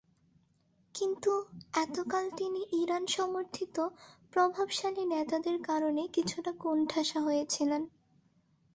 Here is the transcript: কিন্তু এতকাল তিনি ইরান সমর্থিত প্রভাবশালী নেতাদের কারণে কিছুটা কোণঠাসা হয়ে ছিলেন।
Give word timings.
কিন্তু 0.95 1.31
এতকাল 1.77 2.25
তিনি 2.37 2.61
ইরান 2.81 3.03
সমর্থিত 3.09 3.75
প্রভাবশালী 4.33 5.03
নেতাদের 5.13 5.57
কারণে 5.69 6.03
কিছুটা 6.15 6.51
কোণঠাসা 6.61 7.19
হয়ে 7.21 7.43
ছিলেন। 7.49 7.81